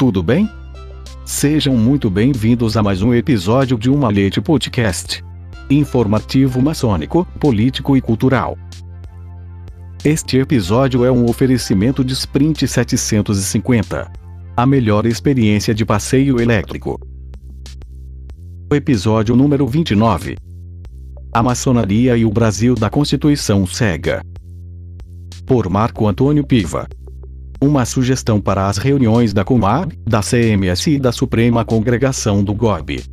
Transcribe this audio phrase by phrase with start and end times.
[0.00, 0.48] Tudo bem?
[1.26, 5.22] Sejam muito bem-vindos a mais um episódio de Uma Leite Podcast.
[5.68, 8.56] Informativo maçônico, político e cultural.
[10.02, 14.10] Este episódio é um oferecimento de Sprint 750.
[14.56, 16.98] A melhor experiência de passeio elétrico.
[18.72, 20.38] Episódio número 29.
[21.30, 24.22] A maçonaria e o Brasil da Constituição Cega.
[25.44, 26.88] Por Marco Antônio Piva.
[27.62, 33.04] Uma sugestão para as reuniões da Comab, da CMS e da Suprema Congregação do GOB.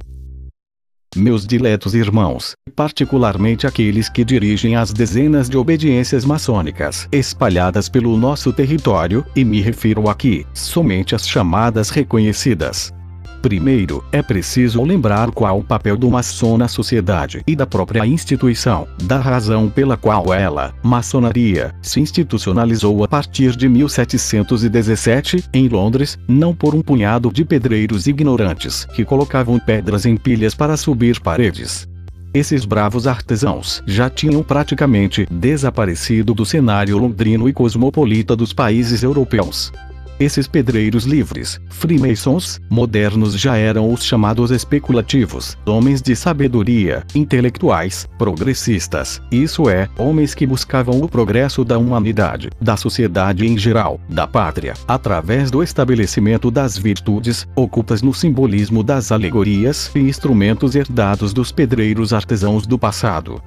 [1.18, 8.54] Meus diletos irmãos, particularmente aqueles que dirigem as dezenas de obediências maçônicas espalhadas pelo nosso
[8.54, 12.94] território, e me refiro aqui somente às chamadas reconhecidas.
[13.42, 18.88] Primeiro, é preciso lembrar qual o papel do maçom na sociedade e da própria instituição,
[19.04, 26.54] da razão pela qual ela, maçonaria, se institucionalizou a partir de 1717, em Londres, não
[26.54, 31.88] por um punhado de pedreiros ignorantes que colocavam pedras em pilhas para subir paredes.
[32.34, 39.72] Esses bravos artesãos já tinham praticamente desaparecido do cenário londrino e cosmopolita dos países europeus.
[40.20, 49.22] Esses pedreiros livres, freemasons, modernos já eram os chamados especulativos, homens de sabedoria, intelectuais, progressistas,
[49.32, 54.74] isso é, homens que buscavam o progresso da humanidade, da sociedade em geral, da pátria,
[54.88, 62.12] através do estabelecimento das virtudes, ocultas no simbolismo das alegorias e instrumentos herdados dos pedreiros
[62.12, 63.40] artesãos do passado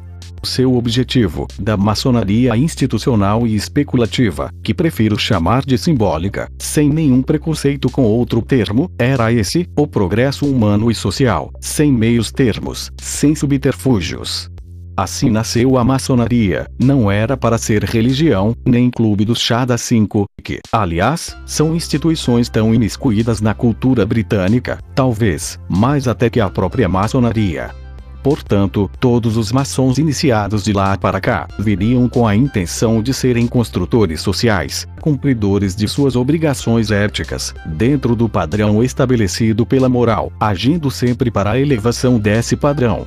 [0.42, 7.88] seu objetivo, da maçonaria institucional e especulativa, que prefiro chamar de simbólica, sem nenhum preconceito
[7.90, 14.50] com outro termo, era esse, o progresso humano e social, sem meios termos, sem subterfúgios.
[14.96, 20.26] Assim nasceu a maçonaria, não era para ser religião, nem clube dos chá das cinco,
[20.44, 26.86] que, aliás, são instituições tão imiscuídas na cultura britânica, talvez, mais até que a própria
[26.86, 27.79] maçonaria.
[28.22, 33.46] Portanto, todos os maçons iniciados de lá para cá viriam com a intenção de serem
[33.46, 41.30] construtores sociais, cumpridores de suas obrigações éticas, dentro do padrão estabelecido pela moral, agindo sempre
[41.30, 43.06] para a elevação desse padrão.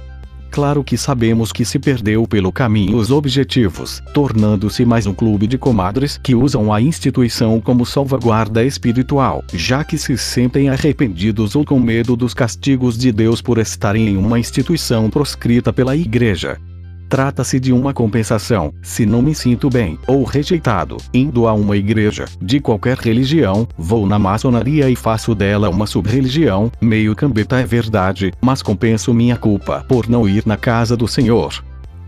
[0.54, 5.58] Claro que sabemos que se perdeu pelo caminho os objetivos, tornando-se mais um clube de
[5.58, 11.80] comadres que usam a instituição como salvaguarda espiritual, já que se sentem arrependidos ou com
[11.80, 16.60] medo dos castigos de Deus por estarem em uma instituição proscrita pela Igreja.
[17.14, 22.26] Trata-se de uma compensação, se não me sinto bem, ou rejeitado, indo a uma igreja,
[22.42, 28.34] de qualquer religião, vou na maçonaria e faço dela uma sub-religião, meio cambeta é verdade,
[28.42, 31.64] mas compenso minha culpa por não ir na casa do Senhor.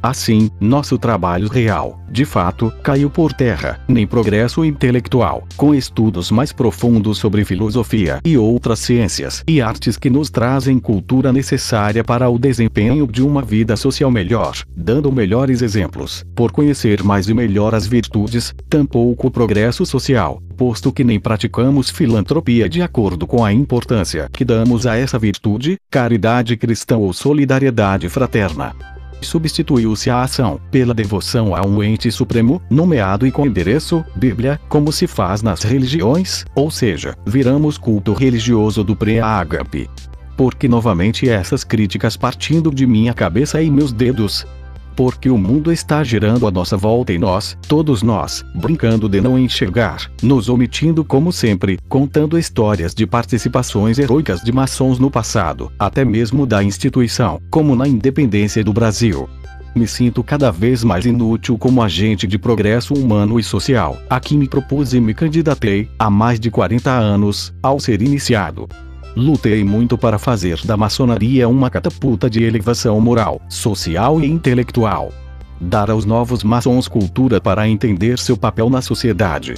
[0.05, 6.53] Assim, nosso trabalho real, de fato, caiu por terra, nem progresso intelectual, com estudos mais
[6.53, 12.37] profundos sobre filosofia e outras ciências e artes que nos trazem cultura necessária para o
[12.37, 17.87] desempenho de uma vida social melhor, dando melhores exemplos, por conhecer mais e melhor as
[17.87, 24.29] virtudes, tampouco o progresso social, posto que nem praticamos filantropia de acordo com a importância
[24.31, 31.55] que damos a essa virtude, caridade cristã ou solidariedade fraterna substituiu-se a ação pela devoção
[31.55, 36.69] a um ente supremo, nomeado e com endereço, Bíblia, como se faz nas religiões, ou
[36.69, 39.89] seja, viramos culto religioso do pré-ágape.
[40.37, 44.45] Porque novamente essas críticas partindo de minha cabeça e meus dedos,
[44.95, 49.37] porque o mundo está girando à nossa volta e nós, todos nós, brincando de não
[49.37, 56.05] enxergar, nos omitindo como sempre, contando histórias de participações heróicas de maçons no passado, até
[56.05, 59.27] mesmo da instituição, como na independência do Brasil.
[59.75, 63.97] Me sinto cada vez mais inútil como agente de progresso humano e social.
[64.09, 68.69] Aqui me propus e me candidatei, há mais de 40 anos, ao ser iniciado.
[69.15, 75.13] Lutei muito para fazer da maçonaria uma catapulta de elevação moral, social e intelectual.
[75.59, 79.53] Dar aos novos maçons cultura para entender seu papel na sociedade.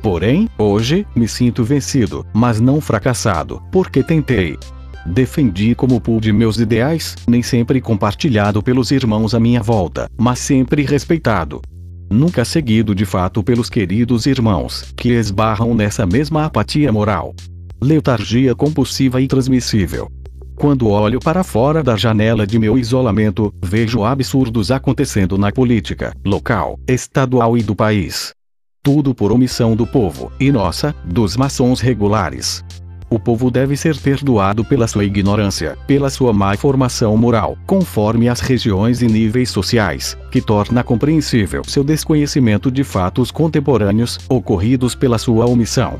[0.00, 4.56] Porém, hoje, me sinto vencido, mas não fracassado, porque tentei.
[5.04, 10.84] Defendi como pude meus ideais, nem sempre compartilhado pelos irmãos à minha volta, mas sempre
[10.84, 11.60] respeitado.
[12.08, 17.34] Nunca seguido de fato pelos queridos irmãos, que esbarram nessa mesma apatia moral
[17.82, 20.10] letargia compulsiva e transmissível.
[20.54, 26.78] Quando olho para fora da janela de meu isolamento, vejo absurdos acontecendo na política, local,
[26.86, 28.34] estadual e do país.
[28.82, 32.62] Tudo por omissão do povo, e nossa, dos maçons regulares.
[33.08, 38.40] O povo deve ser perdoado pela sua ignorância, pela sua má formação moral, conforme as
[38.40, 45.46] regiões e níveis sociais, que torna compreensível seu desconhecimento de fatos contemporâneos, ocorridos pela sua
[45.46, 45.98] omissão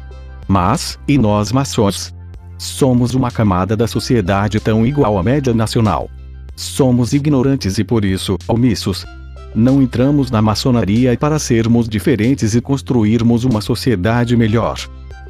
[0.51, 2.13] Mas, e nós maçons?
[2.59, 6.11] Somos uma camada da sociedade tão igual à média nacional.
[6.57, 9.07] Somos ignorantes e por isso, omissos.
[9.55, 14.77] Não entramos na maçonaria para sermos diferentes e construirmos uma sociedade melhor.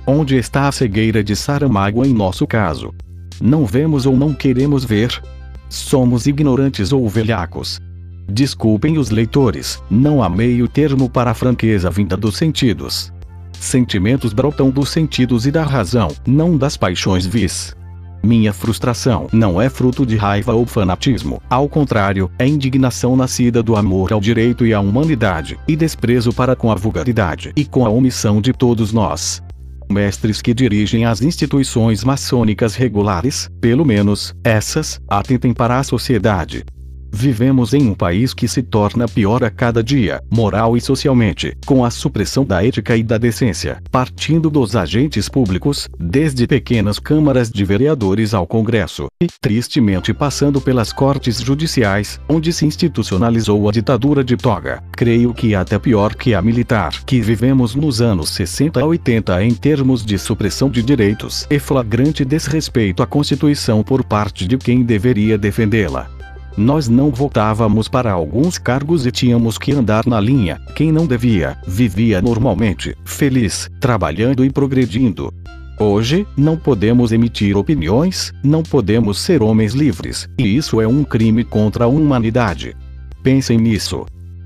[0.07, 2.95] Onde está a cegueira de Saramago em nosso caso?
[3.43, 5.23] Não vemos ou não queremos ver?
[5.69, 7.79] Somos ignorantes ou velhacos?
[8.27, 13.13] Desculpem os leitores, não há meio termo para a franqueza vinda dos sentidos.
[13.61, 17.77] Sentimentos brotam dos sentidos e da razão, não das paixões vis.
[18.23, 23.77] Minha frustração não é fruto de raiva ou fanatismo, ao contrário, é indignação nascida do
[23.77, 27.91] amor ao direito e à humanidade, e desprezo para com a vulgaridade e com a
[27.91, 29.43] omissão de todos nós.
[29.91, 36.65] Mestres que dirigem as instituições maçônicas regulares, pelo menos, essas, atentem para a sociedade,
[37.13, 41.85] Vivemos em um país que se torna pior a cada dia, moral e socialmente, com
[41.85, 47.65] a supressão da ética e da decência, partindo dos agentes públicos, desde pequenas câmaras de
[47.65, 54.37] vereadores ao Congresso, e, tristemente, passando pelas cortes judiciais, onde se institucionalizou a ditadura de
[54.37, 54.83] toga.
[54.93, 59.55] Creio que até pior que a militar, que vivemos nos anos 60 a 80 em
[59.55, 65.37] termos de supressão de direitos e flagrante desrespeito à Constituição por parte de quem deveria
[65.37, 66.20] defendê-la.
[66.57, 70.61] Nós não votávamos para alguns cargos e tínhamos que andar na linha.
[70.75, 75.33] Quem não devia, vivia normalmente, feliz, trabalhando e progredindo.
[75.79, 81.43] Hoje, não podemos emitir opiniões, não podemos ser homens livres, e isso é um crime
[81.43, 82.77] contra a humanidade.
[83.23, 84.05] Pensem nisso.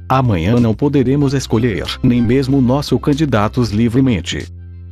[0.08, 4.46] Amanhã não poderemos escolher nem mesmo nossos candidatos livremente.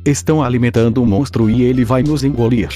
[0.05, 2.69] Estão alimentando um monstro e ele vai nos engolir.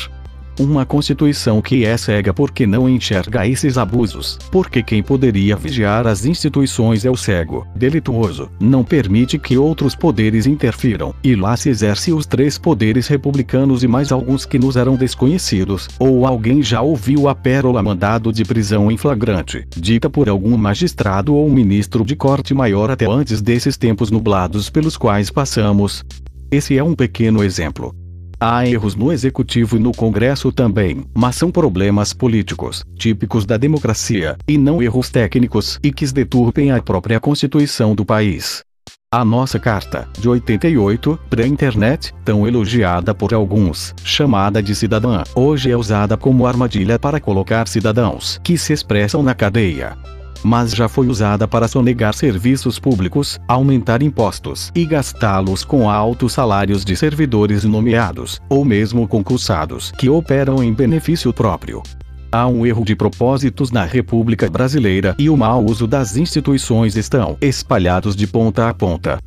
[0.59, 6.25] Uma Constituição que é cega porque não enxerga esses abusos, porque quem poderia vigiar as
[6.25, 12.12] instituições é o cego, delituoso, não permite que outros poderes interfiram, e lá se exerce
[12.12, 17.27] os três poderes republicanos e mais alguns que nos eram desconhecidos, ou alguém já ouviu
[17.27, 22.56] a pérola mandado de prisão em flagrante, dita por algum magistrado ou ministro de corte
[22.56, 26.03] maior até antes desses tempos nublados pelos quais passamos.
[26.50, 27.94] Esse é um pequeno exemplo.
[28.39, 34.38] Há erros no executivo e no Congresso também, mas são problemas políticos, típicos da democracia,
[34.48, 38.63] e não erros técnicos e que deturpem a própria Constituição do país.
[39.12, 45.75] A nossa carta, de 88, pré-internet, tão elogiada por alguns, chamada de cidadã, hoje é
[45.75, 49.98] usada como armadilha para colocar cidadãos que se expressam na cadeia
[50.44, 56.84] mas já foi usada para sonegar serviços públicos, aumentar impostos e gastá-los com altos salários
[56.84, 61.81] de servidores nomeados, ou mesmo concursados, que operam em benefício próprio.
[62.31, 67.38] Há um erro de propósitos na República Brasileira e o mau uso das instituições estão
[67.42, 69.19] espalhados de ponta a ponta.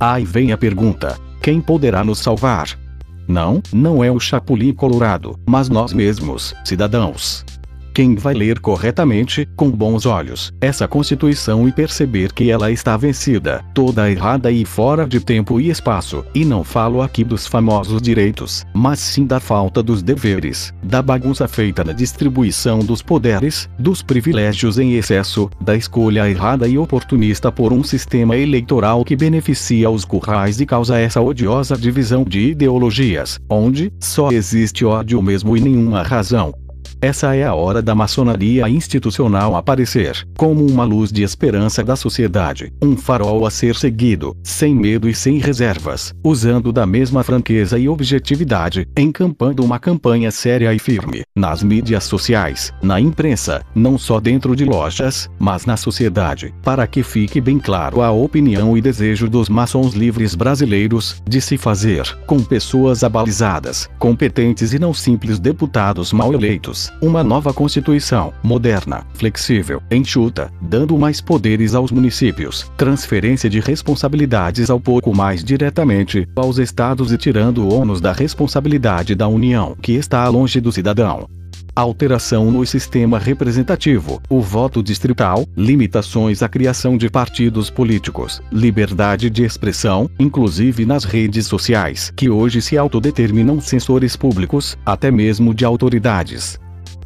[0.00, 2.68] Aí vem a pergunta: quem poderá nos salvar?
[3.28, 7.44] Não, não é o Chapulim Colorado, mas nós mesmos, cidadãos
[7.98, 13.64] quem vai ler corretamente, com bons olhos, essa Constituição e perceber que ela está vencida,
[13.74, 18.64] toda errada e fora de tempo e espaço, e não falo aqui dos famosos direitos,
[18.72, 24.78] mas sim da falta dos deveres, da bagunça feita na distribuição dos poderes, dos privilégios
[24.78, 30.60] em excesso, da escolha errada e oportunista por um sistema eleitoral que beneficia os currais
[30.60, 36.54] e causa essa odiosa divisão de ideologias, onde só existe ódio mesmo e nenhuma razão.
[37.00, 42.72] Essa é a hora da maçonaria institucional aparecer, como uma luz de esperança da sociedade,
[42.82, 47.88] um farol a ser seguido, sem medo e sem reservas, usando da mesma franqueza e
[47.88, 54.56] objetividade, encampando uma campanha séria e firme, nas mídias sociais, na imprensa, não só dentro
[54.56, 59.48] de lojas, mas na sociedade, para que fique bem claro a opinião e desejo dos
[59.48, 66.34] maçons livres brasileiros, de se fazer, com pessoas abalizadas, competentes e não simples deputados mal
[66.34, 74.70] eleitos uma nova Constituição, moderna, flexível, enxuta, dando mais poderes aos municípios, transferência de responsabilidades
[74.70, 79.92] ao pouco mais diretamente aos estados e tirando o ônus da responsabilidade da União, que
[79.92, 81.28] está longe do cidadão.
[81.74, 89.44] Alteração no sistema representativo, o voto distrital, limitações à criação de partidos políticos, liberdade de
[89.44, 96.58] expressão, inclusive nas redes sociais, que hoje se autodeterminam censores públicos, até mesmo de autoridades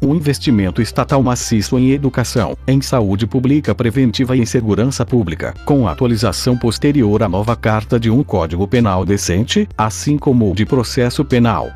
[0.03, 5.87] um investimento estatal maciço em educação, em saúde pública preventiva e em segurança pública, com
[5.87, 11.23] atualização posterior à nova Carta de um Código Penal decente, assim como o de processo
[11.23, 11.71] penal.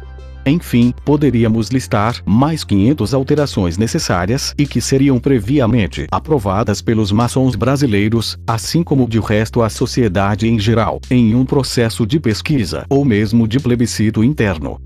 [0.47, 8.39] Enfim, poderíamos listar mais 500 alterações necessárias e que seriam previamente aprovadas pelos maçons brasileiros,
[8.47, 13.45] assim como de resto a sociedade em geral, em um processo de pesquisa ou mesmo
[13.45, 14.79] de plebiscito interno.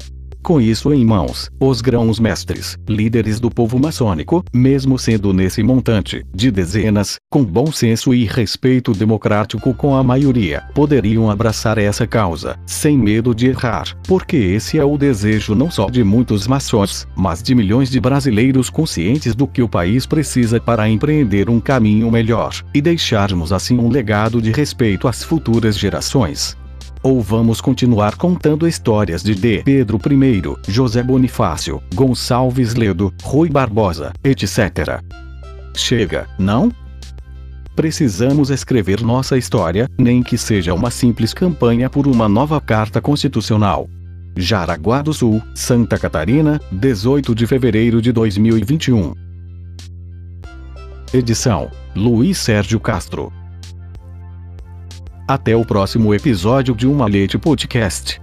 [0.44, 6.50] Com isso em mãos, os grãos-mestres, líderes do povo maçônico, mesmo sendo nesse montante de
[6.50, 12.98] dezenas, com bom senso e respeito democrático com a maioria, poderiam abraçar essa causa, sem
[12.98, 17.54] medo de errar, porque esse é o desejo não só de muitos maçons, mas de
[17.54, 22.82] milhões de brasileiros conscientes do que o país precisa para empreender um caminho melhor, e
[22.82, 26.58] deixarmos assim um legado de respeito às futuras gerações.
[27.04, 29.64] Ou vamos continuar contando histórias de D.
[29.64, 35.02] Pedro I, José Bonifácio, Gonçalves Ledo, Rui Barbosa, etc.
[35.76, 36.72] Chega, não?
[37.76, 43.90] Precisamos escrever nossa história, nem que seja uma simples campanha por uma nova Carta Constitucional.
[44.36, 49.14] Jaraguá do Sul, Santa Catarina, 18 de fevereiro de 2021.
[51.12, 53.34] Edição: Luiz Sérgio Castro.
[55.32, 58.21] Até o próximo episódio de Uma Leite Podcast.